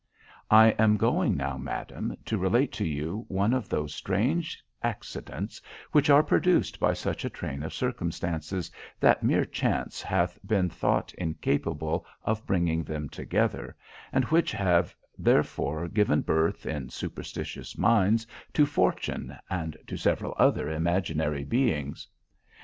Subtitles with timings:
[0.49, 6.09] "I am going now, madam, to relate to you one of those strange accidents which
[6.09, 12.03] are produced by such a train of circumstances, that mere chance hath been thought incapable
[12.23, 13.75] of bringing them together;
[14.11, 20.67] and which have therefore given birth, in superstitious minds, to Fortune, and to several other
[20.67, 22.07] imaginary beings.